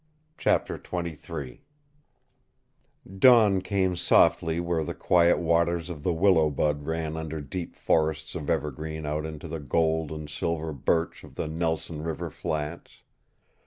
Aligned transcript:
CHAPTER 0.39 0.81
XXIII 0.83 1.61
Dawn 3.19 3.61
came 3.61 3.95
softly 3.95 4.59
where 4.59 4.83
the 4.83 4.95
quiet 4.95 5.37
waters 5.37 5.91
of 5.91 6.01
the 6.01 6.11
Willow 6.11 6.49
Bud 6.49 6.87
ran 6.87 7.15
under 7.15 7.39
deep 7.39 7.75
forests 7.75 8.33
of 8.33 8.49
evergreen 8.49 9.05
out 9.05 9.27
into 9.27 9.47
the 9.47 9.59
gold 9.59 10.11
and 10.11 10.27
silver 10.27 10.73
birch 10.73 11.23
of 11.23 11.35
the 11.35 11.47
Nelson 11.47 12.01
River 12.01 12.31
flats. 12.31 13.03